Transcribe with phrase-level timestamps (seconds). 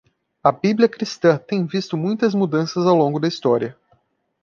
[0.43, 3.77] A bíblia cristã tem visto muitas mudanças ao longo da história.